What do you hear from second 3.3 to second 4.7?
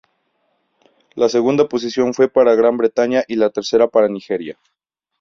la tercera para Nigeria.